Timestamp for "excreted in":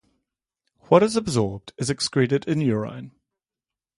1.91-2.59